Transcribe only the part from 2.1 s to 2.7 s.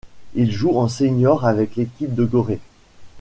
de Gorée.